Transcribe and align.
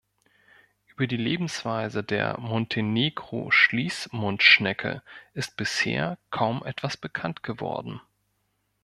Über 0.87 1.05
die 1.05 1.15
Lebensweise 1.15 2.03
der 2.03 2.39
Montenegro-Schließmundschnecke 2.39 5.03
ist 5.35 5.55
bisher 5.57 6.17
kaum 6.31 6.65
etwas 6.65 6.97
bekannt 6.97 7.43
geworden. 7.43 8.01